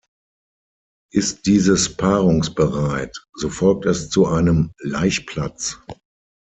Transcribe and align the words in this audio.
Ist 1.13 1.45
dieses 1.45 1.95
paarungsbereit, 1.95 3.15
so 3.35 3.49
folgt 3.49 3.85
es 3.85 4.09
zu 4.09 4.25
einem 4.25 4.71
Laichplatz. 4.79 5.79